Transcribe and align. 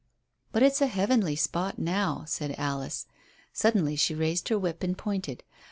"But 0.51 0.63
it's 0.63 0.81
a 0.81 0.87
heavenly 0.87 1.35
spot 1.35 1.77
now," 1.77 2.23
said 2.25 2.55
Alice. 2.57 3.05
Suddenly 3.53 3.95
she 3.95 4.15
raised 4.15 4.49
her 4.49 4.57
whip 4.57 4.81
and 4.81 4.97
pointed. 4.97 5.43